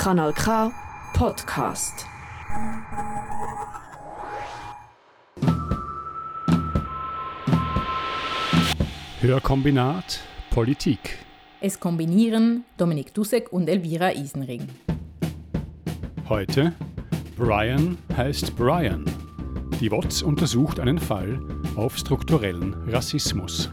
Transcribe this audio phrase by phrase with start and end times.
[0.00, 0.72] Kanal K
[1.12, 2.06] Podcast.
[9.20, 11.18] Hörkombinat Politik.
[11.60, 14.66] Es kombinieren Dominik Dussek und Elvira Isenring.
[16.30, 16.72] Heute
[17.36, 19.04] Brian heißt Brian.
[19.80, 21.38] Die WOTS untersucht einen Fall
[21.76, 23.70] auf strukturellen Rassismus.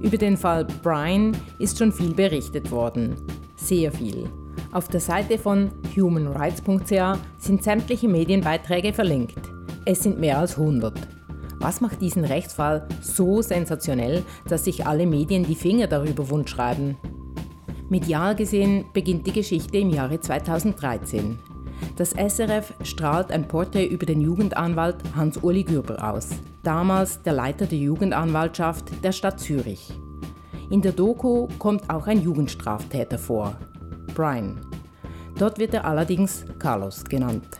[0.00, 3.16] Über den Fall Brian ist schon viel berichtet worden.
[3.62, 4.28] Sehr viel.
[4.72, 9.38] Auf der Seite von humanrights.ca sind sämtliche Medienbeiträge verlinkt.
[9.84, 10.94] Es sind mehr als 100.
[11.58, 16.96] Was macht diesen Rechtsfall so sensationell, dass sich alle Medien die Finger darüber wundschreiben?
[17.90, 21.38] Medial gesehen beginnt die Geschichte im Jahre 2013.
[21.96, 26.30] Das SRF strahlt ein Porträt über den Jugendanwalt Hans-Uli Gürber aus,
[26.62, 29.92] damals der Leiter der Jugendanwaltschaft der Stadt Zürich.
[30.70, 33.56] In der Doku kommt auch ein Jugendstraftäter vor,
[34.14, 34.60] Brian.
[35.36, 37.58] Dort wird er allerdings Carlos genannt.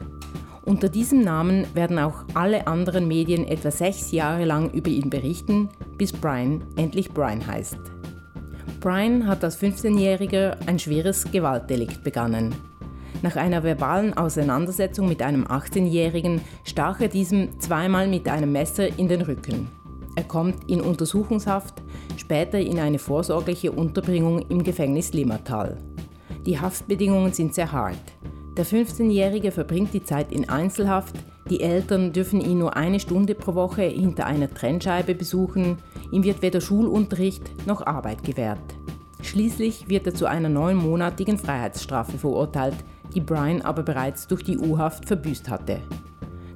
[0.65, 5.71] Unter diesem Namen werden auch alle anderen Medien etwa sechs Jahre lang über ihn berichten,
[5.99, 7.81] bis Brian endlich Brian heißt.
[8.79, 12.55] Brian hat als 15-Jähriger ein schweres Gewaltdelikt begangen.
[13.23, 19.09] Nach einer verbalen Auseinandersetzung mit einem 18-Jährigen stach er diesem zweimal mit einem Messer in
[19.09, 19.67] den Rücken.
[20.17, 21.83] Er kommt in Untersuchungshaft,
[22.21, 25.79] später in eine vorsorgliche Unterbringung im Gefängnis Limmertal.
[26.47, 27.99] Die Haftbedingungen sind sehr hart.
[28.57, 31.17] Der 15-Jährige verbringt die Zeit in Einzelhaft,
[31.49, 35.79] die Eltern dürfen ihn nur eine Stunde pro Woche hinter einer Trennscheibe besuchen,
[36.13, 38.61] ihm wird weder Schulunterricht noch Arbeit gewährt.
[39.23, 42.77] Schließlich wird er zu einer neunmonatigen Freiheitsstrafe verurteilt,
[43.15, 45.81] die Brian aber bereits durch die U-Haft verbüßt hatte.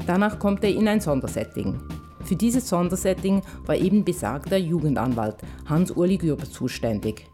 [0.07, 1.81] Danach kommt er in ein Sondersetting.
[2.25, 5.37] Für dieses Sondersetting war eben besagter Jugendanwalt
[5.67, 7.27] Hans-Uli Gürber zuständig.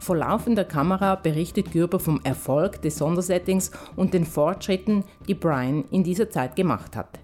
[0.00, 6.02] Vor laufender Kamera berichtet Gürber vom Erfolg des Sondersettings und den Fortschritten, die Brian in
[6.02, 7.20] dieser Zeit gemacht hat.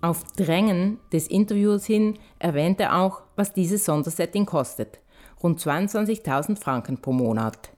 [0.00, 4.98] Auf Drängen des Interviews hin erwähnt er auch, was dieses Sondersetting kostet.
[5.42, 7.70] Rund 22.000 Franken pro Monat.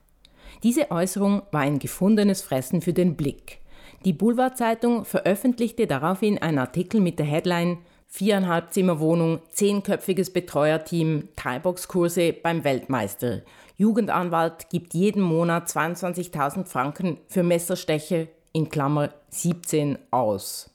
[0.63, 3.59] Diese Äußerung war ein gefundenes Fressen für den Blick.
[4.05, 7.79] Die Boulevardzeitung veröffentlichte daraufhin einen Artikel mit der Headline
[8.15, 13.41] Viereinhalb Zimmerwohnung, zehnköpfiges Betreuerteam, Thai-Box-Kurse beim Weltmeister.
[13.75, 20.69] Jugendanwalt gibt jeden Monat 22.000 Franken für Messersteche in Klammer 17 aus.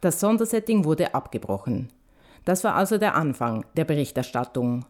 [0.00, 1.90] Das Sondersetting wurde abgebrochen.
[2.44, 4.84] Das war also der Anfang der Berichterstattung.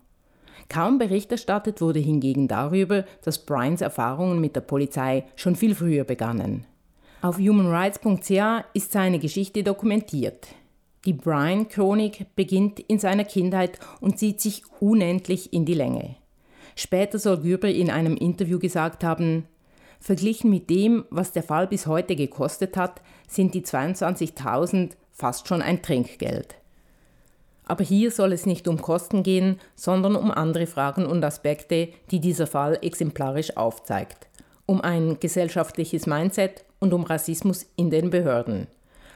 [0.70, 6.04] Kaum Bericht erstattet wurde hingegen darüber, dass Bryans Erfahrungen mit der Polizei schon viel früher
[6.04, 6.64] begannen.
[7.20, 10.48] Auf humanrights.ca ist seine Geschichte dokumentiert.
[11.04, 16.14] Die Brian-Chronik beginnt in seiner Kindheit und zieht sich unendlich in die Länge.
[16.76, 19.46] Später soll Gürber in einem Interview gesagt haben,
[19.98, 25.60] verglichen mit dem, was der Fall bis heute gekostet hat, sind die 22.000 fast schon
[25.60, 26.54] ein Trinkgeld.
[27.66, 32.20] Aber hier soll es nicht um Kosten gehen, sondern um andere Fragen und Aspekte, die
[32.20, 34.26] dieser Fall exemplarisch aufzeigt.
[34.66, 38.66] Um ein gesellschaftliches Mindset und um Rassismus in den Behörden.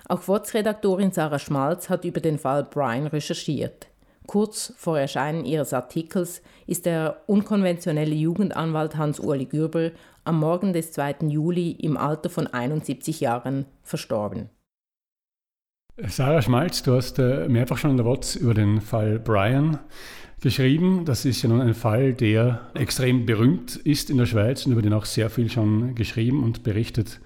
[0.09, 3.89] Auch WOTS-Redaktorin Sarah Schmalz hat über den Fall Brian recherchiert.
[4.27, 9.91] Kurz vor Erscheinen ihres Artikels ist der unkonventionelle Jugendanwalt Hans-Uli Gürber
[10.25, 11.29] am Morgen des 2.
[11.29, 14.51] Juli im Alter von 71 Jahren verstorben.
[16.07, 19.79] Sarah Schmalz, du hast äh, mehrfach schon in der WOTS über den Fall Brian
[20.41, 21.05] geschrieben.
[21.05, 24.83] Das ist ja nun ein Fall, der extrem berühmt ist in der Schweiz und über
[24.83, 27.21] den auch sehr viel schon geschrieben und berichtet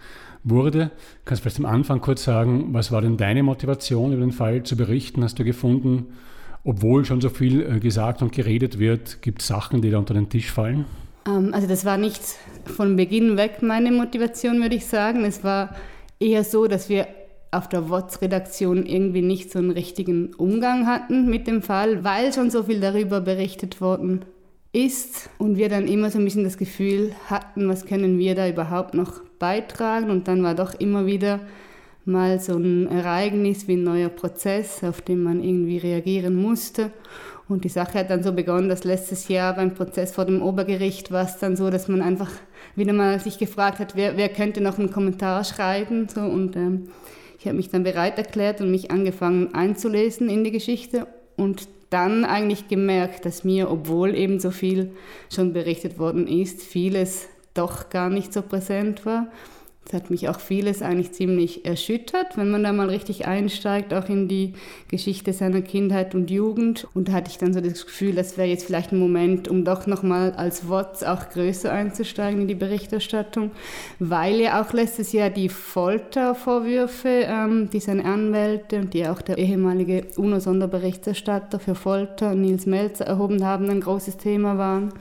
[0.44, 0.90] wurde.
[1.24, 4.62] Kannst du vielleicht am Anfang kurz sagen, was war denn deine Motivation, über den Fall
[4.62, 5.22] zu berichten?
[5.22, 6.06] Hast du gefunden,
[6.64, 10.14] obwohl schon so viel äh, gesagt und geredet wird, gibt es Sachen, die da unter
[10.14, 10.84] den Tisch fallen?
[11.26, 12.22] Ähm, also das war nicht
[12.64, 15.24] von Beginn weg meine Motivation, würde ich sagen.
[15.24, 15.74] Es war
[16.18, 17.06] eher so, dass wir
[17.52, 22.50] auf der WOTS-Redaktion irgendwie nicht so einen richtigen Umgang hatten mit dem Fall, weil schon
[22.50, 24.24] so viel darüber berichtet worden
[24.72, 28.48] ist und wir dann immer so ein bisschen das Gefühl hatten, was können wir da
[28.48, 31.40] überhaupt noch beitragen und dann war doch immer wieder
[32.04, 36.92] mal so ein Ereignis wie ein neuer Prozess, auf den man irgendwie reagieren musste.
[37.48, 41.10] Und die Sache hat dann so begonnen, dass letztes Jahr beim Prozess vor dem Obergericht
[41.10, 42.30] war es dann so, dass man einfach
[42.76, 46.08] wieder mal sich gefragt hat, wer, wer könnte noch einen Kommentar schreiben.
[46.08, 46.84] So, und ähm,
[47.38, 51.08] ich habe mich dann bereit erklärt und mich angefangen einzulesen in die Geschichte
[51.40, 54.92] und dann eigentlich gemerkt, dass mir, obwohl eben so viel
[55.32, 59.26] schon berichtet worden ist, vieles doch gar nicht so präsent war.
[59.86, 64.08] Es hat mich auch vieles eigentlich ziemlich erschüttert, wenn man da mal richtig einsteigt, auch
[64.08, 64.52] in die
[64.88, 66.86] Geschichte seiner Kindheit und Jugend.
[66.94, 69.64] Und da hatte ich dann so das Gefühl, das wäre jetzt vielleicht ein Moment, um
[69.64, 73.50] doch nochmal als WOTS auch größer einzusteigen in die Berichterstattung,
[73.98, 79.38] weil ja auch letztes Jahr die Foltervorwürfe, ähm, die seine Anwälte und die auch der
[79.38, 84.92] ehemalige UNO-Sonderberichterstatter für Folter, Nils Melzer, erhoben haben, ein großes Thema waren.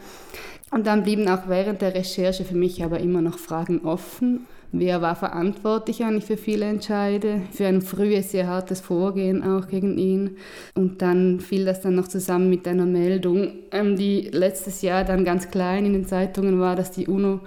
[0.72, 4.48] Und dann blieben auch während der Recherche für mich aber immer noch Fragen offen.
[4.71, 9.98] Wer war verantwortlich eigentlich für viele Entscheide, für ein frühes, sehr hartes Vorgehen auch gegen
[9.98, 10.38] ihn.
[10.75, 15.25] Und dann fiel das dann noch zusammen mit einer Meldung, ähm, die letztes Jahr dann
[15.25, 17.39] ganz klein in den Zeitungen war, dass die UNO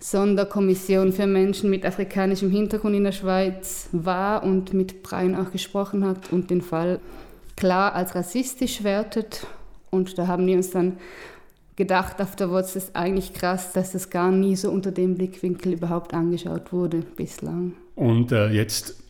[0.00, 6.04] Sonderkommission für Menschen mit afrikanischem Hintergrund in der Schweiz war und mit Brian auch gesprochen
[6.04, 6.98] hat und den Fall
[7.56, 9.46] klar als rassistisch wertet.
[9.90, 10.96] Und da haben wir uns dann
[11.76, 15.72] gedacht auf der Wurzel, ist eigentlich krass, dass das gar nie so unter dem Blickwinkel
[15.72, 17.74] überhaupt angeschaut wurde bislang.
[17.94, 19.02] Und äh, jetzt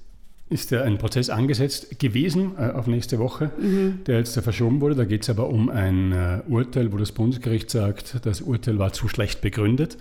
[0.52, 4.00] ist ja ein Prozess angesetzt gewesen äh, auf nächste Woche, mhm.
[4.06, 4.94] der jetzt äh, verschoben wurde.
[4.94, 8.92] Da geht es aber um ein äh, Urteil, wo das Bundesgericht sagt, das Urteil war
[8.92, 9.96] zu schlecht begründet.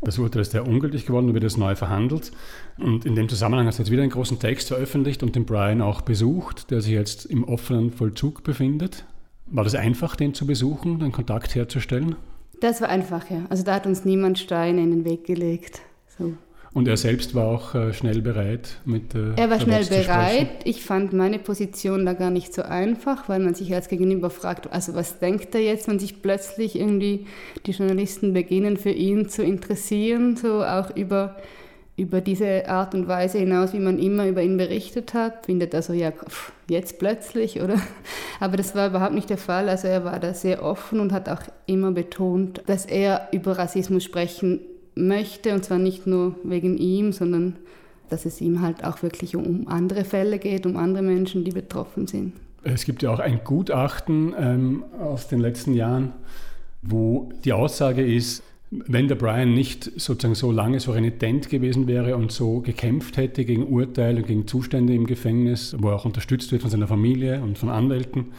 [0.00, 2.32] Das Urteil ist ja ungültig geworden und wird jetzt neu verhandelt.
[2.78, 5.80] Und in dem Zusammenhang hast du jetzt wieder einen großen Text veröffentlicht und den Brian
[5.80, 9.04] auch besucht, der sich jetzt im offenen Vollzug befindet.
[9.46, 12.16] War das einfach, den zu besuchen, den Kontakt herzustellen?
[12.60, 13.44] Das war einfach, ja.
[13.50, 15.82] Also da hat uns niemand Steine in den Weg gelegt.
[16.18, 16.34] So.
[16.74, 19.14] Und er selbst war auch äh, schnell bereit mit.
[19.14, 20.48] Äh, er war schnell bereit.
[20.64, 24.72] Ich fand meine Position da gar nicht so einfach, weil man sich als Gegenüber fragt,
[24.72, 27.26] also was denkt er jetzt, wenn sich plötzlich irgendwie
[27.64, 31.36] die Journalisten beginnen, für ihn zu interessieren, so auch über
[31.96, 35.82] über diese Art und Weise hinaus, wie man immer über ihn berichtet hat, findet er
[35.82, 36.12] so, ja,
[36.68, 37.80] jetzt plötzlich, oder?
[38.40, 39.68] Aber das war überhaupt nicht der Fall.
[39.68, 44.02] Also er war da sehr offen und hat auch immer betont, dass er über Rassismus
[44.02, 44.60] sprechen
[44.96, 47.56] möchte und zwar nicht nur wegen ihm, sondern
[48.08, 52.06] dass es ihm halt auch wirklich um andere Fälle geht, um andere Menschen, die betroffen
[52.06, 52.32] sind.
[52.64, 56.12] Es gibt ja auch ein Gutachten ähm, aus den letzten Jahren,
[56.82, 58.42] wo die Aussage ist,
[58.86, 63.44] wenn der Brian nicht sozusagen so lange so renitent gewesen wäre und so gekämpft hätte
[63.44, 67.40] gegen Urteile und gegen Zustände im Gefängnis, wo er auch unterstützt wird von seiner Familie
[67.42, 68.32] und von Anwälten,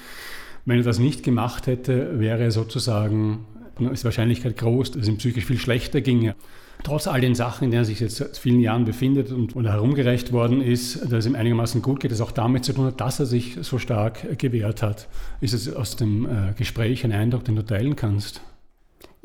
[0.65, 3.45] wenn er das nicht gemacht hätte, wäre sozusagen,
[3.91, 6.35] ist die Wahrscheinlichkeit groß, dass es ihm psychisch viel schlechter ginge.
[6.83, 9.71] Trotz all den Sachen, in denen er sich jetzt seit vielen Jahren befindet und oder
[9.71, 12.99] herumgereicht worden ist, dass es ihm einigermaßen gut geht, das auch damit zu tun hat,
[12.99, 15.07] dass er sich so stark gewehrt hat.
[15.39, 18.41] Ist es aus dem äh, Gespräch ein Eindruck, den du teilen kannst?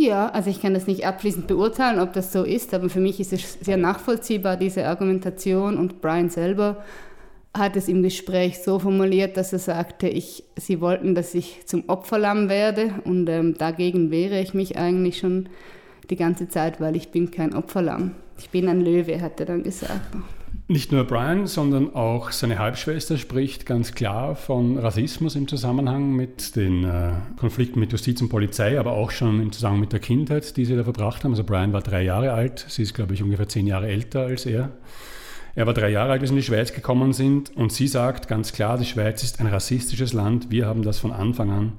[0.00, 3.20] Ja, also ich kann das nicht abschließend beurteilen, ob das so ist, aber für mich
[3.20, 5.76] ist es sehr nachvollziehbar, diese Argumentation.
[5.76, 6.82] Und Brian selber
[7.52, 11.84] hat es im Gespräch so formuliert, dass er sagte, ich, sie wollten, dass ich zum
[11.88, 15.50] Opferlamm werde und ähm, dagegen wehre ich mich eigentlich schon
[16.08, 18.12] die ganze Zeit, weil ich bin kein Opferlamm.
[18.38, 20.00] Ich bin ein Löwe, hat er dann gesagt.
[20.70, 26.54] Nicht nur Brian, sondern auch seine Halbschwester spricht ganz klar von Rassismus im Zusammenhang mit
[26.54, 30.56] den äh, Konflikten mit Justiz und Polizei, aber auch schon im Zusammenhang mit der Kindheit,
[30.56, 31.32] die sie da verbracht haben.
[31.32, 34.46] Also Brian war drei Jahre alt, sie ist, glaube ich, ungefähr zehn Jahre älter als
[34.46, 34.70] er.
[35.56, 38.28] Er war drei Jahre alt, als sie in die Schweiz gekommen sind und sie sagt
[38.28, 41.72] ganz klar, die Schweiz ist ein rassistisches Land, wir haben das von Anfang an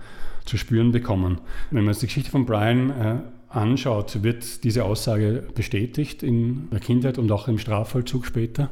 [0.44, 1.40] zu spüren bekommen.
[1.70, 3.16] Wenn man jetzt die Geschichte von Brian äh,
[3.48, 8.70] anschaut, wird diese Aussage bestätigt in der Kindheit und auch im Strafvollzug später?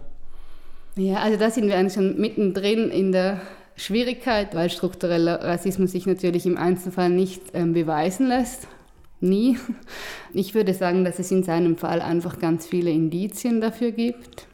[0.95, 3.41] Ja, also da sind wir eigentlich schon mittendrin in der
[3.75, 8.67] Schwierigkeit, weil struktureller Rassismus sich natürlich im Einzelfall nicht ähm, beweisen lässt.
[9.21, 9.57] Nie.
[10.33, 14.47] Ich würde sagen, dass es in seinem Fall einfach ganz viele Indizien dafür gibt.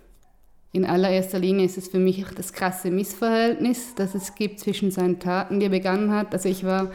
[0.71, 5.19] In allererster Linie ist es für mich das krasse Missverhältnis, das es gibt zwischen seinen
[5.19, 6.33] Taten, die er begangen hat.
[6.33, 6.91] Also ich war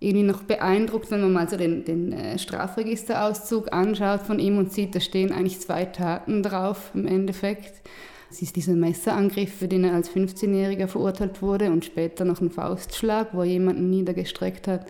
[0.00, 4.72] irgendwie noch beeindruckt, wenn man mal so den, den äh, Strafregisterauszug anschaut von ihm und
[4.72, 7.82] sieht, da stehen eigentlich zwei Taten drauf im Endeffekt.
[8.30, 12.50] Es ist dieser Messerangriff, für den er als 15-Jähriger verurteilt wurde und später noch ein
[12.50, 14.86] Faustschlag, wo er jemanden niedergestreckt hat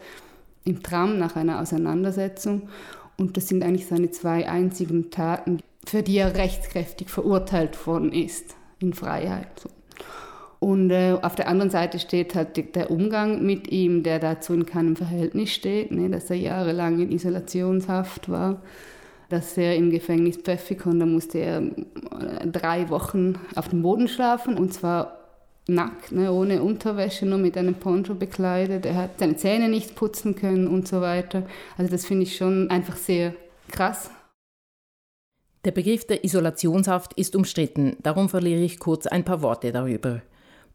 [0.64, 2.68] im Tram nach einer Auseinandersetzung.
[3.16, 8.56] Und das sind eigentlich seine zwei einzigen Taten, für die er rechtskräftig verurteilt worden ist
[8.80, 9.68] in Freiheit.
[10.60, 14.66] Und äh, auf der anderen Seite steht halt der Umgang mit ihm, der dazu in
[14.66, 18.60] keinem Verhältnis steht, ne, dass er jahrelang in Isolationshaft war
[19.28, 24.56] dass er im Gefängnis Pfeffikon, da musste er äh, drei Wochen auf dem Boden schlafen
[24.56, 25.18] und zwar
[25.66, 28.86] nackt, ne, ohne Unterwäsche, nur mit einem Poncho bekleidet.
[28.86, 31.46] Er hat seine Zähne nicht putzen können und so weiter.
[31.76, 33.34] Also das finde ich schon einfach sehr
[33.70, 34.10] krass.
[35.64, 40.22] Der Begriff der Isolationshaft ist umstritten, darum verliere ich kurz ein paar Worte darüber.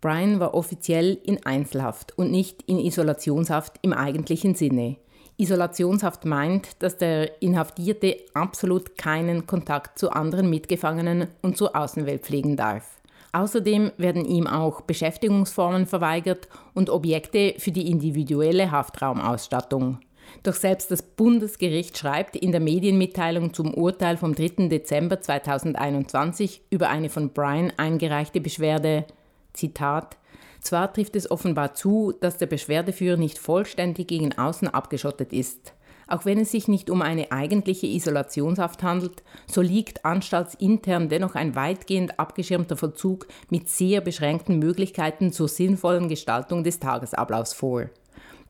[0.02, 4.98] Brian war offiziell in Einzelhaft und nicht in Isolationshaft im eigentlichen Sinne.
[5.38, 12.56] Isolationshaft meint, dass der Inhaftierte absolut keinen Kontakt zu anderen Mitgefangenen und zur Außenwelt pflegen
[12.56, 13.02] darf.
[13.32, 20.00] Außerdem werden ihm auch Beschäftigungsformen verweigert und Objekte für die individuelle Haftraumausstattung.
[20.44, 24.68] Doch selbst das Bundesgericht schreibt in der Medienmitteilung zum Urteil vom 3.
[24.68, 29.06] Dezember 2021 über eine von Brian eingereichte Beschwerde,
[29.54, 30.18] Zitat,
[30.64, 35.74] zwar trifft es offenbar zu, dass der Beschwerdeführer nicht vollständig gegen außen abgeschottet ist.
[36.08, 41.56] Auch wenn es sich nicht um eine eigentliche Isolationshaft handelt, so liegt anstaltsintern dennoch ein
[41.56, 47.90] weitgehend abgeschirmter Vollzug mit sehr beschränkten Möglichkeiten zur sinnvollen Gestaltung des Tagesablaufs vor.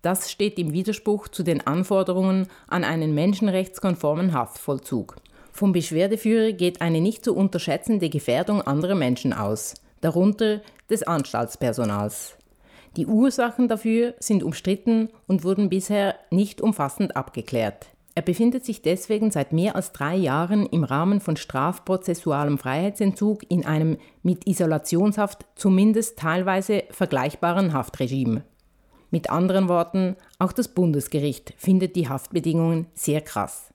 [0.02, 5.16] Das steht im Widerspruch zu den Anforderungen an einen menschenrechtskonformen Haftvollzug.
[5.54, 12.38] Vom Beschwerdeführer geht eine nicht zu unterschätzende Gefährdung anderer Menschen aus, darunter des Anstaltspersonals.
[12.96, 17.88] Die Ursachen dafür sind umstritten und wurden bisher nicht umfassend abgeklärt.
[18.16, 23.66] Er befindet sich deswegen seit mehr als drei Jahren im Rahmen von strafprozessualem Freiheitsentzug in
[23.66, 28.44] einem mit Isolationshaft zumindest teilweise vergleichbaren Haftregime.
[29.10, 33.73] Mit anderen Worten, auch das Bundesgericht findet die Haftbedingungen sehr krass.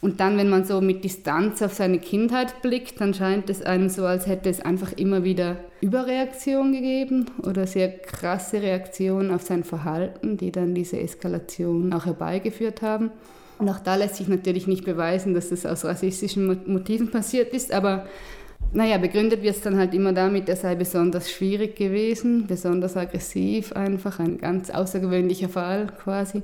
[0.00, 3.90] Und dann, wenn man so mit Distanz auf seine Kindheit blickt, dann scheint es einem
[3.90, 9.62] so, als hätte es einfach immer wieder Überreaktion gegeben oder sehr krasse Reaktionen auf sein
[9.62, 13.10] Verhalten, die dann diese Eskalation auch herbeigeführt haben.
[13.58, 17.70] Und auch da lässt sich natürlich nicht beweisen, dass das aus rassistischen Motiven passiert ist,
[17.70, 18.06] aber
[18.72, 23.72] naja, begründet wird es dann halt immer damit, er sei besonders schwierig gewesen, besonders aggressiv
[23.72, 26.42] einfach, ein ganz außergewöhnlicher Fall quasi.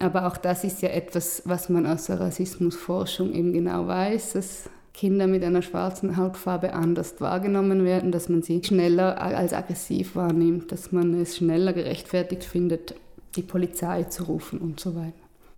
[0.00, 4.70] Aber auch das ist ja etwas, was man aus der Rassismusforschung eben genau weiß, dass
[4.94, 10.72] Kinder mit einer schwarzen Hautfarbe anders wahrgenommen werden, dass man sie schneller als aggressiv wahrnimmt,
[10.72, 12.94] dass man es schneller gerechtfertigt findet,
[13.36, 15.12] die Polizei zu rufen und so weiter.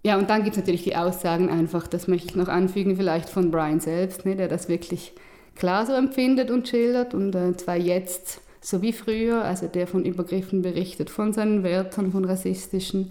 [0.05, 3.29] Ja, und dann gibt es natürlich die Aussagen einfach, das möchte ich noch anfügen, vielleicht
[3.29, 5.13] von Brian selbst, ne, der das wirklich
[5.55, 10.05] klar so empfindet und schildert und äh, zwar jetzt so wie früher, also der von
[10.05, 13.11] Übergriffen berichtet, von seinen Wörtern, von rassistischen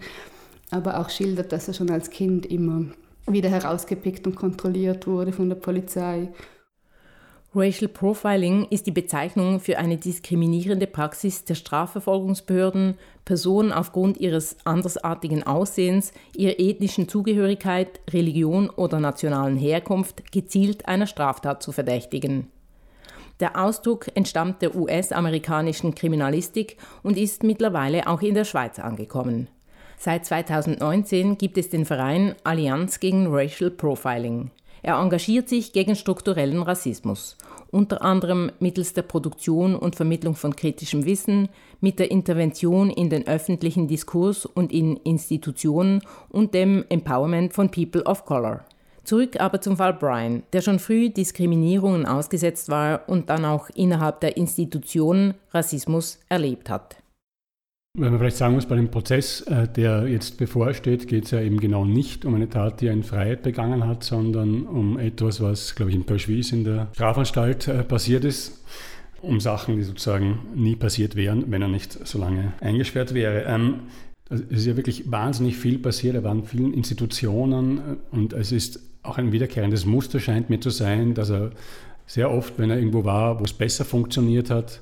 [0.71, 2.85] aber auch schildert, dass er schon als Kind immer
[3.27, 6.29] wieder herausgepickt und kontrolliert wurde von der Polizei.
[7.53, 15.43] Racial Profiling ist die Bezeichnung für eine diskriminierende Praxis der Strafverfolgungsbehörden, Personen aufgrund ihres andersartigen
[15.43, 22.47] Aussehens, ihrer ethnischen Zugehörigkeit, Religion oder nationalen Herkunft gezielt einer Straftat zu verdächtigen.
[23.41, 29.49] Der Ausdruck entstammt der US-amerikanischen Kriminalistik und ist mittlerweile auch in der Schweiz angekommen.
[30.03, 34.49] Seit 2019 gibt es den Verein Allianz gegen Racial Profiling.
[34.81, 37.37] Er engagiert sich gegen strukturellen Rassismus,
[37.69, 41.49] unter anderem mittels der Produktion und Vermittlung von kritischem Wissen,
[41.81, 48.01] mit der Intervention in den öffentlichen Diskurs und in Institutionen und dem Empowerment von People
[48.05, 48.65] of Color.
[49.03, 54.19] Zurück aber zum Fall Brian, der schon früh Diskriminierungen ausgesetzt war und dann auch innerhalb
[54.21, 57.00] der Institutionen Rassismus erlebt hat.
[57.97, 61.41] Wenn man vielleicht sagen muss, bei dem Prozess, äh, der jetzt bevorsteht, geht es ja
[61.41, 65.41] eben genau nicht um eine Tat, die er in Freiheit begangen hat, sondern um etwas,
[65.41, 68.63] was, glaube ich, in Peuschwis in der Strafanstalt äh, passiert ist.
[69.21, 73.43] Um Sachen, die sozusagen nie passiert wären, wenn er nicht so lange eingesperrt wäre.
[73.43, 73.81] Ähm,
[74.29, 76.15] also es ist ja wirklich wahnsinnig viel passiert.
[76.15, 80.61] Er war in vielen Institutionen äh, und es ist auch ein wiederkehrendes Muster, scheint mir
[80.61, 81.51] zu sein, dass er
[82.07, 84.81] sehr oft, wenn er irgendwo war, wo es besser funktioniert hat,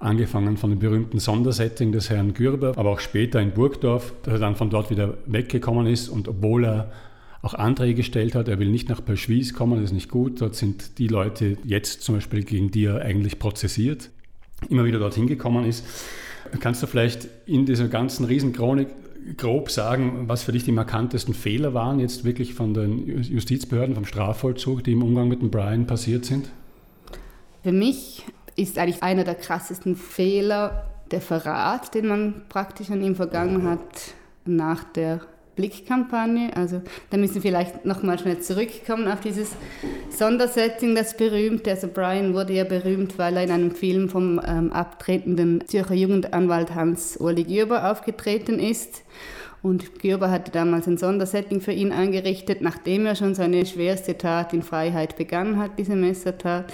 [0.00, 4.40] angefangen von dem berühmten Sondersetting des Herrn Gürber, aber auch später in Burgdorf, dass er
[4.40, 6.92] dann von dort wieder weggekommen ist und obwohl er
[7.42, 10.54] auch Anträge gestellt hat, er will nicht nach Perschwis kommen, das ist nicht gut, dort
[10.54, 14.10] sind die Leute jetzt zum Beispiel, gegen die er eigentlich prozessiert,
[14.68, 15.84] immer wieder dorthin gekommen ist.
[16.60, 18.88] Kannst du vielleicht in dieser ganzen Riesenchronik
[19.36, 24.04] grob sagen, was für dich die markantesten Fehler waren, jetzt wirklich von den Justizbehörden, vom
[24.04, 26.48] Strafvollzug, die im Umgang mit dem Brian passiert sind?
[27.62, 28.24] Für mich
[28.58, 34.14] ist eigentlich einer der krassesten Fehler der Verrat, den man praktisch an ihm vergangen hat
[34.44, 35.20] nach der
[35.56, 36.56] Blickkampagne.
[36.56, 39.50] Also da müssen wir vielleicht nochmal schnell zurückkommen auf dieses
[40.10, 41.70] Sondersetting, das berühmte.
[41.70, 46.74] Also Brian wurde ja berühmt, weil er in einem Film vom ähm, abtretenden Zürcher Jugendanwalt
[46.74, 49.02] Hans-Uli Gürber aufgetreten ist.
[49.60, 54.52] Und Gürber hatte damals ein Sondersetting für ihn eingerichtet, nachdem er schon seine schwerste Tat
[54.52, 56.72] in Freiheit begangen hat, diese Messertat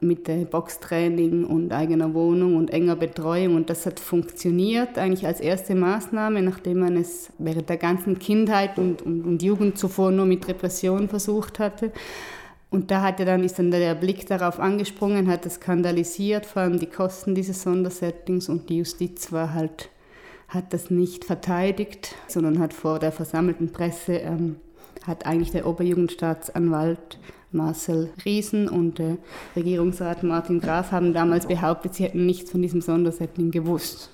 [0.00, 3.54] mit Boxtraining und eigener Wohnung und enger Betreuung.
[3.54, 8.78] Und das hat funktioniert eigentlich als erste Maßnahme, nachdem man es während der ganzen Kindheit
[8.78, 11.92] und, und, und Jugend zuvor nur mit Repression versucht hatte.
[12.70, 16.78] Und da hatte dann, ist dann der Blick darauf angesprungen, hat es skandalisiert, vor allem
[16.78, 19.90] die Kosten dieses Sondersettings und die Justiz war halt,
[20.48, 24.56] hat das nicht verteidigt, sondern hat vor der versammelten Presse, ähm,
[25.06, 27.18] hat eigentlich der Oberjugendstaatsanwalt
[27.52, 29.18] Marcel Riesen und der
[29.56, 34.10] Regierungsrat Martin Graf haben damals behauptet, sie hätten nichts von diesem Sondersetting gewusst.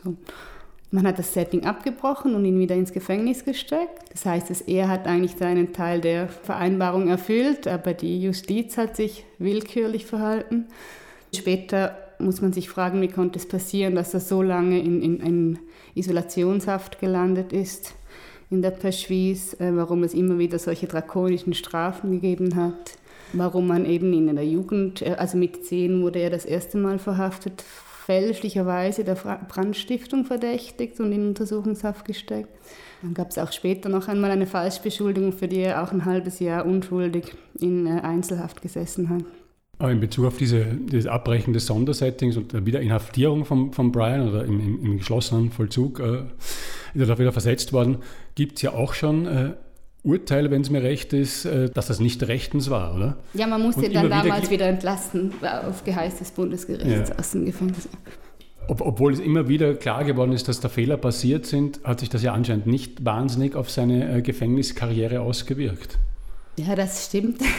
[0.91, 4.11] Man hat das Setting abgebrochen und ihn wieder ins Gefängnis gesteckt.
[4.13, 9.25] Das heißt, er hat eigentlich seinen Teil der Vereinbarung erfüllt, aber die Justiz hat sich
[9.39, 10.67] willkürlich verhalten.
[11.35, 15.21] Später muss man sich fragen, wie konnte es passieren, dass er so lange in, in,
[15.21, 15.59] in
[15.95, 17.95] Isolationshaft gelandet ist
[18.51, 22.97] in der Peschwis, äh, warum es immer wieder solche drakonischen Strafen gegeben hat,
[23.33, 26.99] warum man eben in der Jugend, äh, also mit zehn wurde er das erste Mal
[26.99, 27.65] verhaftet,
[28.07, 32.51] fälschlicherweise der Brandstiftung verdächtigt und in Untersuchungshaft gesteckt.
[33.03, 36.39] Dann gab es auch später noch einmal eine Falschbeschuldigung, für die er auch ein halbes
[36.39, 39.25] Jahr unschuldig in äh, Einzelhaft gesessen hat.
[39.79, 44.29] Aber in Bezug auf diese, dieses Abbrechen des Sondersettings und der Wiederinhaftierung von, von Brian
[44.29, 46.23] oder im, im, im geschlossenen Vollzug äh,
[46.97, 47.99] ist er da wieder versetzt worden,
[48.35, 49.53] gibt es ja auch schon äh,
[50.03, 53.17] Urteile, wenn es mir recht ist, äh, dass das nicht rechtens war, oder?
[53.35, 55.33] Ja, man musste ihn dann damals wieder, wieder entlassen
[55.69, 57.19] auf Geheiß des Bundesgerichts ja.
[57.19, 57.89] aus dem Gefängnis.
[58.69, 62.09] Ob, obwohl es immer wieder klar geworden ist, dass da Fehler passiert sind, hat sich
[62.09, 65.99] das ja anscheinend nicht wahnsinnig auf seine äh, Gefängniskarriere ausgewirkt.
[66.57, 67.41] Ja, das stimmt.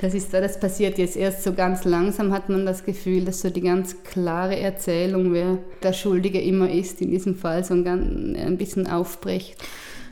[0.00, 3.48] Das, ist, das passiert jetzt erst so ganz langsam, hat man das Gefühl, dass so
[3.48, 8.58] die ganz klare Erzählung, wer der Schuldige immer ist, in diesem Fall so ein, ein
[8.58, 9.56] bisschen aufbricht.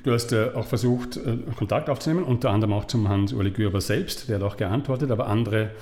[0.04, 4.30] Du hast ja auch versucht, äh, Kontakt aufzunehmen, unter anderem auch zum Hans-Uli Gürber selbst,
[4.30, 5.72] der hat auch geantwortet, aber andere,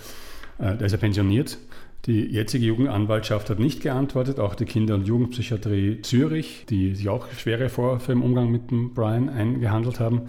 [0.58, 1.58] äh, der ist ja pensioniert.
[2.06, 7.30] Die jetzige Jugendanwaltschaft hat nicht geantwortet, auch die Kinder- und Jugendpsychiatrie Zürich, die sich auch
[7.38, 10.22] schwere Vorwürfe im Umgang mit dem Brian eingehandelt haben,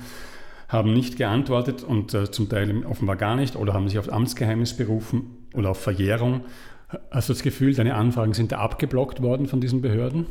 [0.72, 4.76] haben nicht geantwortet und äh, zum Teil offenbar gar nicht oder haben sich auf Amtsgeheimnis
[4.78, 6.42] berufen oder auf Verjährung.
[7.12, 10.26] Hast du das Gefühl, deine Anfragen sind da abgeblockt worden von diesen Behörden?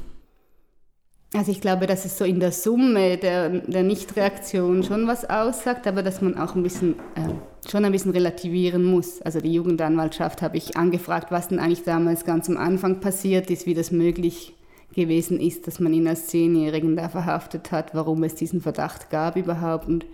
[1.34, 5.86] Also ich glaube, dass es so in der Summe der, der Nichtreaktion schon was aussagt,
[5.86, 9.22] aber dass man auch ein bisschen, äh, schon ein bisschen relativieren muss.
[9.22, 13.66] Also die Jugendanwaltschaft habe ich angefragt, was denn eigentlich damals ganz am Anfang passiert ist,
[13.66, 14.54] wie das möglich
[14.94, 19.36] gewesen ist, dass man ihn als Zehnjährigen da verhaftet hat, warum es diesen Verdacht gab
[19.36, 19.86] überhaupt.
[19.86, 20.06] Und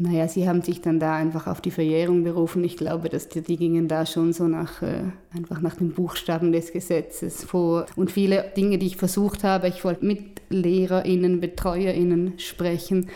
[0.00, 2.62] naja, sie haben sich dann da einfach auf die Verjährung berufen.
[2.62, 5.02] Ich glaube, dass die, die gingen da schon so nach, äh,
[5.34, 7.86] einfach nach den Buchstaben des Gesetzes vor.
[7.96, 13.08] Und viele Dinge, die ich versucht habe, ich wollte mit LehrerInnen, BetreuerInnen sprechen,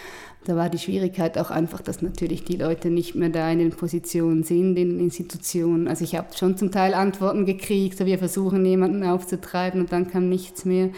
[0.44, 3.70] da war die Schwierigkeit auch einfach, dass natürlich die Leute nicht mehr da in den
[3.70, 5.86] Positionen sind, in den Institutionen.
[5.86, 10.10] Also ich habe schon zum Teil Antworten gekriegt, so wir versuchen jemanden aufzutreiben und dann
[10.10, 10.90] kam nichts mehr.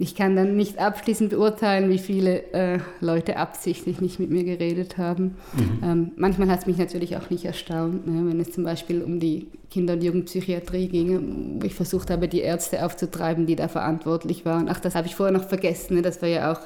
[0.00, 4.96] Ich kann dann nicht abschließend beurteilen, wie viele äh, Leute absichtlich nicht mit mir geredet
[4.96, 5.36] haben.
[5.54, 5.80] Mhm.
[5.82, 9.18] Ähm, manchmal hat es mich natürlich auch nicht erstaunt, ne, wenn es zum Beispiel um
[9.20, 14.44] die Kinder- und Jugendpsychiatrie ging, wo ich versucht habe, die Ärzte aufzutreiben, die da verantwortlich
[14.44, 14.68] waren.
[14.68, 16.60] Ach, das habe ich vorher noch vergessen, ne, das war ja auch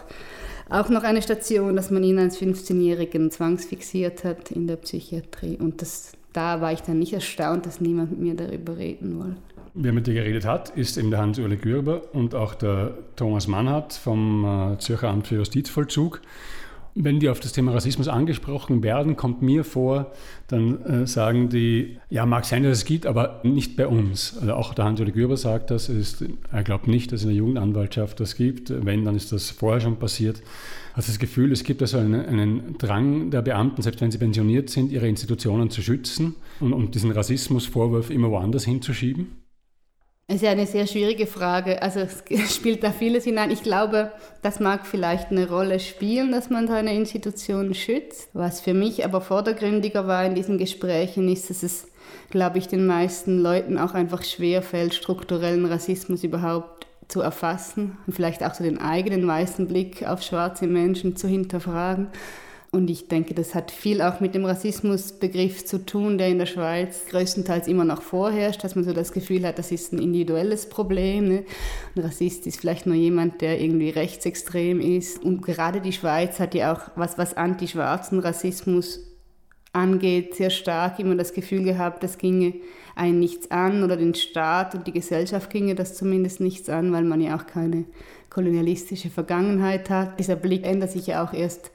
[0.72, 5.56] auch noch eine Station, dass man ihn als 15-Jährigen zwangsfixiert hat in der Psychiatrie.
[5.58, 9.36] Und das, da war ich dann nicht erstaunt, dass niemand mit mir darüber reden wollte.
[9.74, 13.94] Wer mit dir geredet hat, ist eben der Hans-Uli Gürber und auch der Thomas Mannhardt
[13.94, 16.20] vom äh, Zürcher Amt für Justizvollzug.
[16.94, 20.12] Wenn die auf das Thema Rassismus angesprochen werden, kommt mir vor,
[20.48, 24.36] dann äh, sagen die, ja, mag sein, dass es gibt, aber nicht bei uns.
[24.38, 27.38] Also auch der Hans-Uli Gürber sagt das, ist, er glaubt nicht, dass es in der
[27.38, 28.70] Jugendanwaltschaft das gibt.
[28.84, 30.42] Wenn, dann ist das vorher schon passiert.
[30.94, 34.68] Also das Gefühl, es gibt also einen, einen Drang der Beamten, selbst wenn sie pensioniert
[34.68, 39.41] sind, ihre Institutionen zu schützen und um diesen Rassismusvorwurf immer woanders hinzuschieben.
[40.28, 41.82] Es ist ja eine sehr schwierige Frage.
[41.82, 42.22] Also es
[42.54, 43.50] spielt da vieles hinein.
[43.50, 48.30] Ich glaube, das mag vielleicht eine Rolle spielen, dass man seine Institutionen schützt.
[48.32, 51.88] Was für mich aber vordergründiger war in diesen Gesprächen, ist, dass es,
[52.30, 58.14] glaube ich, den meisten Leuten auch einfach schwer fällt, strukturellen Rassismus überhaupt zu erfassen und
[58.14, 62.08] vielleicht auch so den eigenen weißen Blick auf schwarze Menschen zu hinterfragen.
[62.74, 66.46] Und ich denke, das hat viel auch mit dem Rassismusbegriff zu tun, der in der
[66.46, 70.70] Schweiz größtenteils immer noch vorherrscht, dass man so das Gefühl hat, das ist ein individuelles
[70.70, 71.28] Problem.
[71.28, 71.44] Ne?
[71.94, 75.22] Ein Rassist ist vielleicht nur jemand, der irgendwie rechtsextrem ist.
[75.22, 79.00] Und gerade die Schweiz hat ja auch, was, was anti-schwarzen Rassismus
[79.74, 82.54] angeht, sehr stark immer das Gefühl gehabt, das ginge
[82.94, 87.04] einen nichts an oder den Staat und die Gesellschaft ginge das zumindest nichts an, weil
[87.04, 87.84] man ja auch keine
[88.30, 90.18] kolonialistische Vergangenheit hat.
[90.18, 91.70] Dieser Blick ändert sich ja auch erst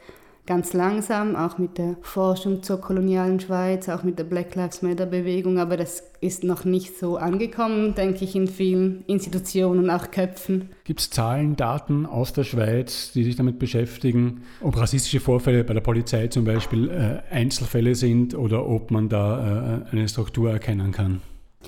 [0.47, 5.05] ganz langsam, auch mit der Forschung zur kolonialen Schweiz, auch mit der Black Lives Matter
[5.05, 10.69] Bewegung, aber das ist noch nicht so angekommen, denke ich, in vielen Institutionen auch Köpfen.
[10.85, 15.73] Gibt es Zahlen, Daten aus der Schweiz, die sich damit beschäftigen, ob rassistische Vorfälle bei
[15.73, 20.91] der Polizei zum Beispiel äh, Einzelfälle sind oder ob man da äh, eine Struktur erkennen
[20.91, 21.21] kann?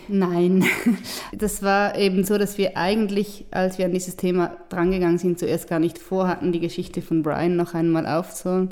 [0.08, 0.63] Nein,
[1.38, 5.67] das war eben so, dass wir eigentlich, als wir an dieses Thema drangegangen sind, zuerst
[5.67, 8.69] gar nicht vorhatten, die Geschichte von Brian noch einmal aufzuholen,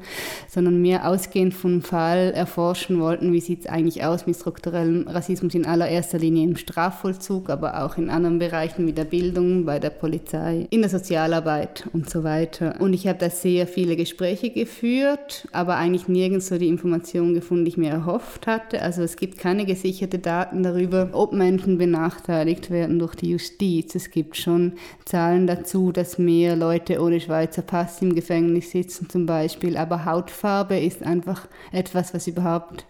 [0.48, 5.56] sondern mehr ausgehend vom Fall erforschen wollten, wie sieht es eigentlich aus mit strukturellem Rassismus
[5.56, 9.92] in allererster Linie im Strafvollzug, aber auch in anderen Bereichen wie der Bildung, bei der
[9.92, 12.76] Polizei, in der Sozialarbeit und so weiter.
[12.80, 17.66] Und ich habe da sehr viele Gespräche geführt, aber eigentlich nirgends so die Informationen gefunden,
[17.66, 18.84] die ich mir erhofft hatte.
[18.84, 23.96] Also es gibt keine gesicherte Daten darüber, ob Menschen benachteiligt werden durch die Justiz.
[23.96, 24.74] Es gibt schon
[25.06, 29.78] Zahlen dazu, dass mehr Leute ohne Schweizer Pass im Gefängnis sitzen zum Beispiel.
[29.78, 32.86] Aber Hautfarbe ist einfach etwas, was überhaupt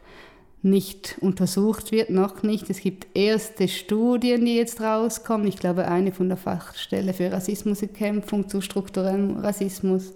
[0.64, 2.70] nicht untersucht wird, noch nicht.
[2.70, 5.48] Es gibt erste Studien, die jetzt rauskommen.
[5.48, 10.14] Ich glaube, eine von der Fachstelle für Rassismusbekämpfung zu strukturellem Rassismus.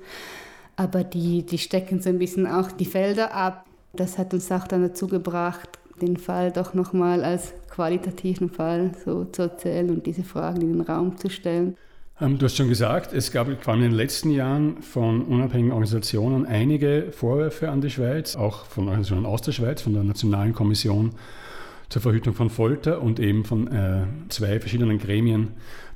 [0.76, 3.66] Aber die, die stecken so ein bisschen auch die Felder ab.
[3.94, 9.26] Das hat uns auch dann dazu gebracht, den Fall doch nochmal als qualitativen Fall so
[9.26, 11.76] zu erzählen und diese Fragen in den Raum zu stellen.
[12.20, 15.72] Ähm, du hast schon gesagt, es gab vor allem in den letzten Jahren von unabhängigen
[15.72, 20.54] Organisationen einige Vorwürfe an die Schweiz, auch von Organisationen aus der Schweiz, von der Nationalen
[20.54, 21.12] Kommission
[21.90, 25.50] zur Verhütung von Folter und eben von äh, zwei verschiedenen Gremien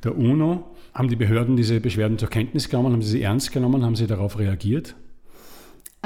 [0.03, 0.65] der UNO.
[0.93, 2.93] Haben die Behörden diese Beschwerden zur Kenntnis genommen?
[2.93, 3.83] Haben sie sie ernst genommen?
[3.83, 4.95] Haben sie darauf reagiert?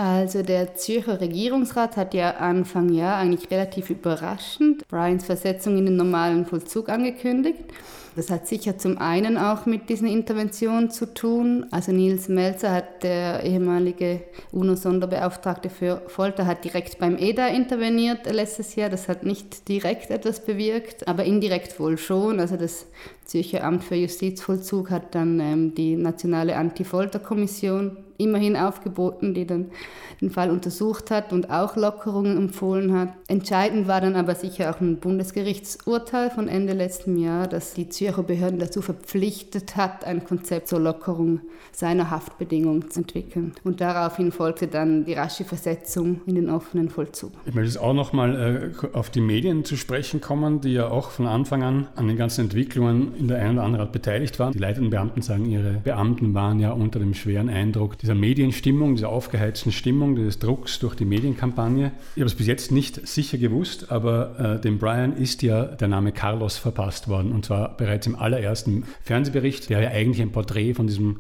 [0.02, 5.98] Also der Zürcher Regierungsrat hat ja Anfang Jahr eigentlich relativ überraschend Brians Versetzung in den
[5.98, 7.66] normalen Vollzug angekündigt.
[8.16, 11.66] Das hat sicher zum einen auch mit diesen Interventionen zu tun.
[11.72, 18.76] Also Nils Melzer hat der ehemalige UNO-Sonderbeauftragte für Folter hat direkt beim EDA interveniert letztes
[18.76, 18.90] Jahr.
[18.90, 22.40] Das hat nicht direkt etwas bewirkt, aber indirekt wohl schon.
[22.40, 22.88] Also das
[23.26, 29.72] Zürcher Amt für Justizvollzug hat dann ähm, die nationale Anti-Folter-Kommission immerhin aufgeboten, die dann
[30.20, 33.14] den Fall untersucht hat und auch Lockerungen empfohlen hat.
[33.28, 38.24] Entscheidend war dann aber sicher auch ein Bundesgerichtsurteil von Ende letzten Jahr, das die Zürcher
[38.24, 41.42] Behörden dazu verpflichtet hat, ein Konzept zur Lockerung
[41.74, 43.52] seiner Haftbedingungen zu entwickeln.
[43.66, 47.34] Und daraufhin folgte dann die rasche Versetzung in den offenen Vollzug.
[47.46, 51.12] Ich möchte jetzt auch nochmal äh, auf die Medien zu sprechen kommen, die ja auch
[51.12, 54.54] von Anfang an an den ganzen Entwicklungen in der einen oder anderen Art beteiligt waren.
[54.54, 59.10] Die leitenden Beamten sagen, ihre Beamten waren ja unter dem schweren Eindruck dieser Medienstimmung, dieser
[59.10, 61.92] aufgeheizten Stimmung des Drucks durch die Medienkampagne.
[62.16, 65.90] Ich habe es bis jetzt nicht sicher gewusst, aber äh, dem Brian ist ja der
[65.90, 67.34] Name Carlos verpasst worden.
[67.34, 71.18] Und zwar bereits im allerersten Fernsehbericht, der ja eigentlich ein Porträt von diesem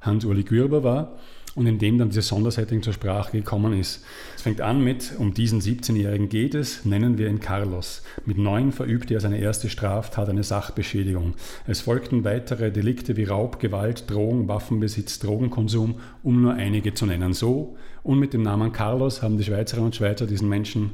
[0.00, 1.18] Hans-Uli Gürber war
[1.58, 4.04] und in dem dann dieses Sondersetting zur Sprache gekommen ist.
[4.36, 8.02] Es fängt an mit, um diesen 17-Jährigen geht es, nennen wir ihn Carlos.
[8.24, 11.34] Mit neun verübte er seine erste Straftat, eine Sachbeschädigung.
[11.66, 17.32] Es folgten weitere Delikte wie Raub, Gewalt, Drohung, Waffenbesitz, Drogenkonsum, um nur einige zu nennen.
[17.32, 20.92] So und mit dem Namen Carlos haben die Schweizerinnen und Schweizer diesen Menschen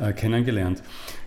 [0.00, 0.82] äh, kennengelernt.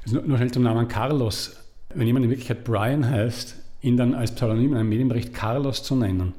[0.10, 1.61] Nur schnell zum Namen Carlos.
[1.96, 5.96] Wenn jemand in Wirklichkeit Brian heißt, ihn dann als Pseudonym in einem Medienbericht Carlos zu
[5.96, 6.34] nennen.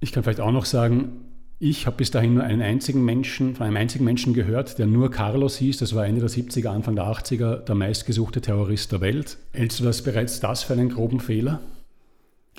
[0.00, 1.22] Ich kann vielleicht auch noch sagen,
[1.58, 5.10] ich habe bis dahin nur einen einzigen Menschen, von einem einzigen Menschen gehört, der nur
[5.10, 5.78] Carlos hieß.
[5.78, 9.38] Das war Ende der 70er, Anfang der 80er der meistgesuchte Terrorist der Welt.
[9.52, 11.60] Hältst du das bereits das für einen groben Fehler?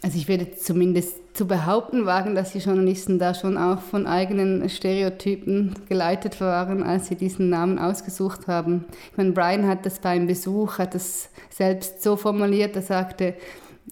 [0.03, 4.69] Also ich würde zumindest zu behaupten wagen, dass die Journalisten da schon auch von eigenen
[4.69, 8.85] Stereotypen geleitet waren, als sie diesen Namen ausgesucht haben.
[9.11, 13.33] Ich meine, Brian hat das beim Besuch, hat das selbst so formuliert, er sagte,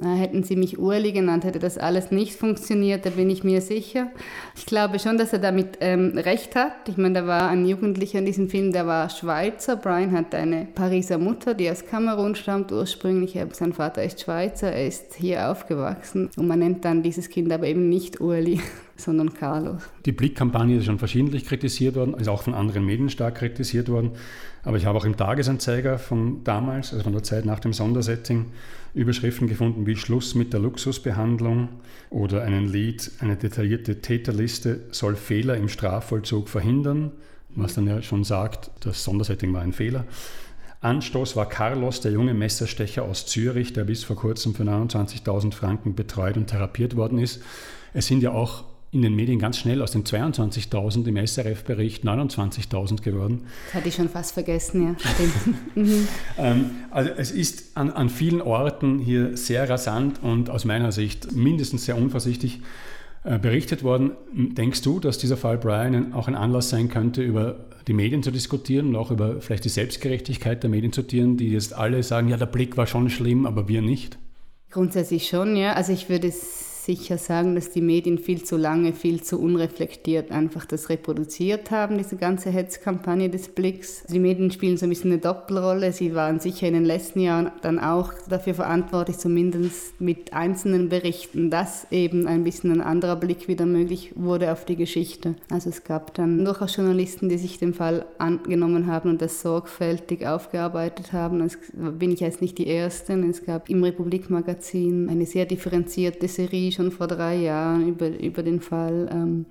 [0.04, 4.12] Hätten sie mich Urli genannt, hätte das alles nicht funktioniert, da bin ich mir sicher.
[4.58, 6.90] Ich glaube schon, dass er damit ähm, recht hat.
[6.90, 9.78] Ich meine, da war ein Jugendlicher in diesem Film, der war Schweizer.
[9.78, 13.40] Brian hat eine Pariser Mutter, die aus Kamerun stammt ursprünglich.
[13.40, 16.30] Aber sein Vater ist Schweizer, er ist hier aufgewachsen.
[16.36, 18.60] Und man nennt dann dieses Kind aber eben nicht Urli,
[18.98, 19.82] sondern Carlos.
[20.06, 24.12] Die Blick-Kampagne ist schon verschiedentlich kritisiert worden, ist auch von anderen Medien stark kritisiert worden.
[24.66, 28.48] Aber ich habe auch im Tagesanzeiger von damals, also von der Zeit nach dem Sondersetting,
[28.96, 31.70] Überschriften gefunden wie Schluss mit der Luxusbehandlung
[32.10, 37.12] oder einen Lied, eine detaillierte Täterliste soll Fehler im Strafvollzug verhindern,
[37.50, 40.06] was dann ja schon sagt, das Sondersetting war ein Fehler.
[40.82, 45.96] Anstoß war Carlos, der junge Messerstecher aus Zürich, der bis vor kurzem für 29.000 Franken
[45.96, 47.42] betreut und therapiert worden ist.
[47.94, 48.64] Es sind ja auch
[48.96, 53.46] in den Medien ganz schnell aus den 22.000 im SRF-Bericht 29.000 geworden.
[53.66, 55.76] Das hatte ich schon fast vergessen, ja, stimmt.
[55.76, 56.08] mhm.
[56.38, 61.34] ähm, also es ist an, an vielen Orten hier sehr rasant und aus meiner Sicht
[61.34, 62.62] mindestens sehr unvorsichtig
[63.26, 64.12] äh, berichtet worden.
[64.32, 68.32] Denkst du, dass dieser Fall Brian auch ein Anlass sein könnte, über die Medien zu
[68.32, 72.30] diskutieren und auch über vielleicht die Selbstgerechtigkeit der Medien zu diskutieren, die jetzt alle sagen,
[72.30, 74.18] ja, der Blick war schon schlimm, aber wir nicht?
[74.72, 75.74] Grundsätzlich schon, ja.
[75.74, 80.32] Also ich würde es sicher sagen, dass die Medien viel zu lange, viel zu unreflektiert
[80.32, 84.04] einfach das reproduziert haben, diese ganze Hetzkampagne des Blicks.
[84.04, 85.92] Die Medien spielen so ein bisschen eine Doppelrolle.
[85.92, 91.50] Sie waren sicher in den letzten Jahren dann auch dafür verantwortlich, zumindest mit einzelnen Berichten,
[91.50, 95.36] dass eben ein bisschen ein anderer Blick wieder möglich wurde auf die Geschichte.
[95.50, 100.28] Also es gab dann durchaus Journalisten, die sich dem Fall angenommen haben und das sorgfältig
[100.28, 101.40] aufgearbeitet haben.
[101.40, 103.14] Das bin ich jetzt nicht die Erste.
[103.14, 108.62] Es gab im Republik-Magazin eine sehr differenzierte Serie schon vor drei Jahren über, über den
[108.62, 109.10] Fall.
[109.12, 109.46] Ähm,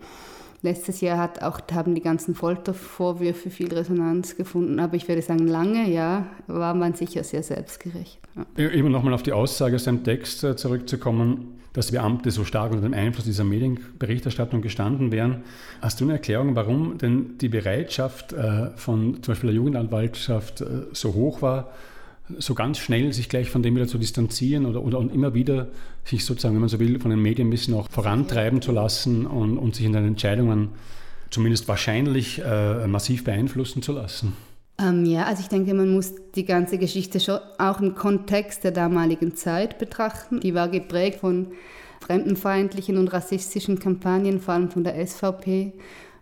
[0.62, 5.46] letztes Jahr hat auch, haben die ganzen Foltervorwürfe viel Resonanz gefunden, aber ich würde sagen,
[5.46, 8.18] lange, ja, war man sicher sehr selbstgerecht.
[8.56, 8.70] Ja.
[8.70, 12.88] Eben nochmal auf die Aussage aus dem Text äh, zurückzukommen, dass Beamte so stark unter
[12.88, 15.42] dem Einfluss dieser Medienberichterstattung gestanden wären.
[15.82, 20.66] Hast du eine Erklärung, warum denn die Bereitschaft äh, von zum Beispiel der Jugendanwaltschaft äh,
[20.92, 21.72] so hoch war,
[22.38, 25.68] so ganz schnell sich gleich von dem wieder zu distanzieren oder, oder immer wieder
[26.04, 29.26] sich sozusagen, wenn man so will, von den Medien ein bisschen auch vorantreiben zu lassen
[29.26, 30.70] und, und sich in den Entscheidungen
[31.30, 34.34] zumindest wahrscheinlich äh, massiv beeinflussen zu lassen?
[34.78, 38.72] Ähm, ja, also ich denke, man muss die ganze Geschichte schon auch im Kontext der
[38.72, 40.40] damaligen Zeit betrachten.
[40.40, 41.48] Die war geprägt von
[42.00, 45.72] fremdenfeindlichen und rassistischen Kampagnen, vor allem von der SVP.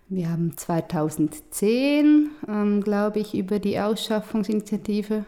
[0.08, 5.24] Wir haben 2010, ähm, glaube ich, über die Ausschaffungsinitiative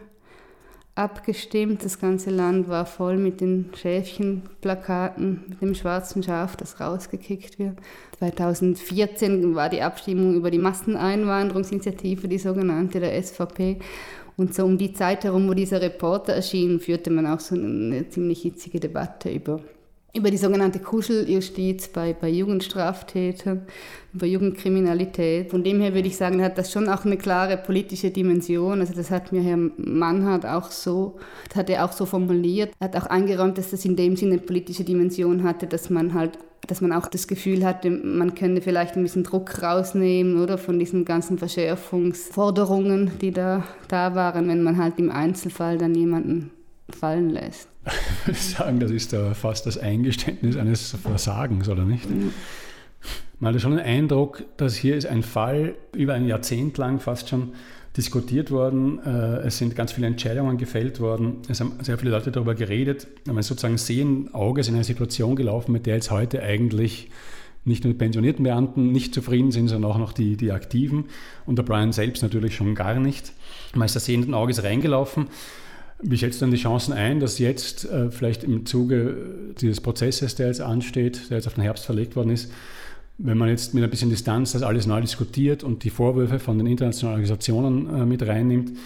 [0.95, 1.83] abgestimmt.
[1.83, 7.77] Das ganze Land war voll mit den Schäfchenplakaten, mit dem schwarzen Schaf, das rausgekickt wird.
[8.19, 13.79] 2014 war die Abstimmung über die Masseneinwanderungsinitiative, die sogenannte der SVP.
[14.37, 18.09] Und so um die Zeit herum, wo dieser Reporter erschien, führte man auch so eine
[18.09, 19.61] ziemlich hitzige Debatte über
[20.15, 23.65] über die sogenannte Kuscheljustiz bei, bei Jugendstraftätern,
[24.13, 25.51] über Jugendkriminalität.
[25.51, 28.79] Von dem her würde ich sagen, hat das schon auch eine klare politische Dimension.
[28.79, 31.17] Also das hat mir Herr Mannhardt auch so,
[31.49, 32.73] das hat er auch so formuliert.
[32.79, 36.13] Er hat auch eingeräumt, dass das in dem Sinne eine politische Dimension hatte, dass man
[36.13, 40.57] halt dass man auch das Gefühl hatte, man könnte vielleicht ein bisschen Druck rausnehmen oder
[40.57, 46.49] von diesen ganzen Verschärfungsforderungen, die da, da waren, wenn man halt im Einzelfall dann jemanden
[46.89, 47.69] fallen lässt.
[48.21, 52.09] Ich würde sagen, das ist da fast das Eingeständnis eines Versagens, oder nicht?
[52.09, 52.33] Mhm.
[53.39, 57.29] Man hat schon den Eindruck, dass hier ist ein Fall über ein Jahrzehnt lang fast
[57.29, 57.53] schon
[57.97, 58.99] diskutiert worden.
[59.05, 61.37] Äh, es sind ganz viele Entscheidungen gefällt worden.
[61.47, 63.07] Es haben sehr viele Leute darüber geredet.
[63.25, 67.09] Man ist sozusagen sehen Auges in eine Situation gelaufen, mit der jetzt heute eigentlich
[67.65, 71.05] nicht nur die pensionierten Beamten nicht zufrieden sind, sondern auch noch die, die Aktiven
[71.45, 73.33] und der Brian selbst natürlich schon gar nicht.
[73.73, 75.27] Man ist da sehenden Auges reingelaufen.
[76.01, 79.15] Wie schätzt du dann die Chancen ein, dass jetzt äh, vielleicht im Zuge
[79.59, 82.51] dieses Prozesses, der jetzt ansteht, der jetzt auf den Herbst verlegt worden ist,
[83.17, 86.57] wenn man jetzt mit ein bisschen Distanz das alles neu diskutiert und die Vorwürfe von
[86.57, 88.77] den internationalen Organisationen äh, mit reinnimmt,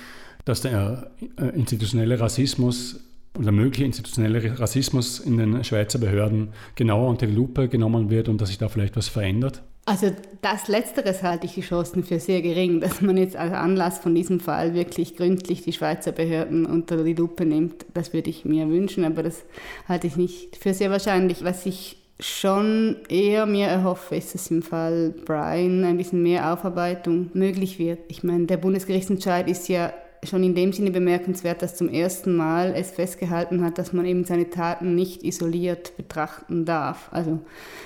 [0.46, 3.00] dass der äh, institutionelle Rassismus
[3.38, 8.42] oder mögliche institutionelle Rassismus in den Schweizer Behörden genauer unter die Lupe genommen wird und
[8.42, 9.64] dass sich da vielleicht was verändert?
[9.90, 10.12] Also
[10.44, 14.14] das Letzteres halte ich die Chancen für sehr gering, dass man jetzt als Anlass von
[14.14, 17.88] diesem Fall wirklich gründlich die Schweizer Behörden unter die Lupe nimmt.
[17.96, 19.46] Das würde ich mir wünschen, aber das
[19.88, 21.44] halte ich nicht für sehr wahrscheinlich.
[21.44, 27.32] Was ich schon eher mir erhoffe, ist, dass im Fall Brian ein bisschen mehr Aufarbeitung
[27.34, 27.98] möglich wird.
[28.10, 29.92] Ich meine, der Bundesgerichtsentscheid ist ja
[30.24, 34.26] schon in dem Sinne bemerkenswert, dass zum ersten Mal es festgehalten hat, dass man eben
[34.26, 37.10] seine Taten nicht isoliert betrachten darf.
[37.12, 37.40] Also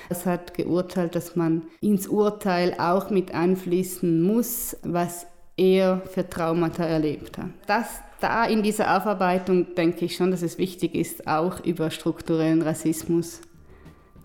[0.08, 6.84] es hat geurteilt, dass man ins Urteil auch mit einfließen muss, was er für Traumata
[6.84, 7.50] erlebt hat.
[7.66, 12.62] Das da in dieser Aufarbeitung denke ich schon, dass es wichtig ist, auch über strukturellen
[12.62, 13.42] Rassismus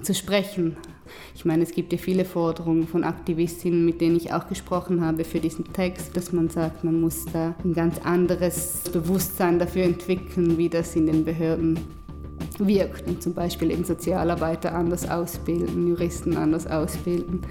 [0.01, 0.77] zu sprechen.
[1.35, 5.23] Ich meine, es gibt ja viele Forderungen von Aktivistinnen, mit denen ich auch gesprochen habe
[5.23, 10.57] für diesen Text, dass man sagt, man muss da ein ganz anderes Bewusstsein dafür entwickeln,
[10.57, 11.79] wie das in den Behörden
[12.57, 17.41] wirkt und zum Beispiel eben Sozialarbeiter anders ausbilden, Juristen anders ausbilden,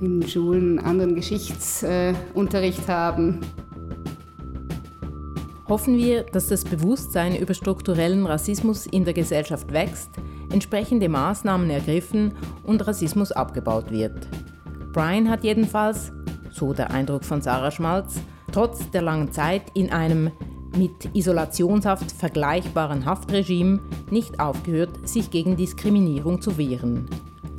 [0.00, 3.40] in Schulen anderen Geschichtsunterricht haben.
[5.68, 10.10] Hoffen wir, dass das Bewusstsein über strukturellen Rassismus in der Gesellschaft wächst,
[10.50, 12.32] entsprechende Maßnahmen ergriffen
[12.64, 14.28] und Rassismus abgebaut wird.
[14.92, 16.12] Brian hat jedenfalls,
[16.50, 18.20] so der Eindruck von Sarah Schmalz,
[18.52, 20.30] trotz der langen Zeit in einem
[20.76, 23.80] mit Isolationshaft vergleichbaren Haftregime
[24.10, 27.08] nicht aufgehört, sich gegen Diskriminierung zu wehren.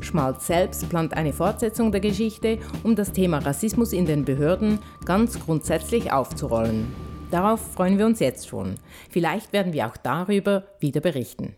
[0.02, 5.39] Schmalz selbst plant eine Fortsetzung der Geschichte, um das Thema Rassismus in den Behörden ganz
[5.39, 6.88] grundsätzlich aufzurollen.
[7.32, 8.76] Darauf freuen wir uns jetzt schon.
[9.10, 11.56] Vielleicht werden wir auch darüber wieder berichten.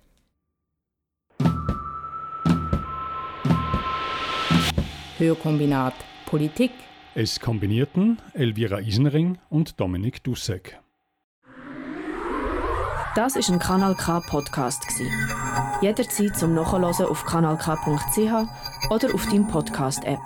[5.20, 5.94] Hörkombinat
[6.26, 6.72] Politik.
[7.14, 10.80] Es kombinierten Elvira Isenring und Dominik Dussek.
[13.16, 14.82] Das ist ein Kanal K Podcast
[15.82, 20.20] Jederzeit zum Nachhören auf kanalk.ch oder auf deinem Podcast App.